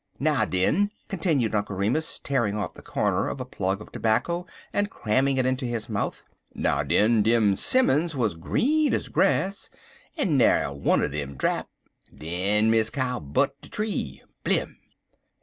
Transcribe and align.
Now, 0.19 0.45
den," 0.45 0.89
continued 1.09 1.53
Uncle 1.53 1.75
Remus, 1.75 2.17
tearing 2.17 2.55
off 2.57 2.73
the 2.73 2.81
comer 2.81 3.27
of 3.29 3.39
a 3.39 3.45
plug 3.45 3.81
of 3.81 3.91
tobacco 3.91 4.47
and 4.73 4.89
cramming 4.89 5.37
it 5.37 5.45
into 5.45 5.63
his 5.63 5.89
mouth 5.89 6.23
"now, 6.55 6.81
den, 6.81 7.21
dem 7.21 7.55
'simmons 7.55 8.15
wuz 8.15 8.29
green 8.33 8.95
ez 8.95 9.09
grass, 9.09 9.69
en 10.17 10.37
na'er 10.39 10.73
one 10.73 11.01
never 11.01 11.33
drap. 11.33 11.69
Den 12.17 12.71
Miss 12.71 12.89
Cow 12.89 13.19
butt 13.19 13.61
de 13.61 13.69
tree 13.69 14.23
blim! 14.43 14.77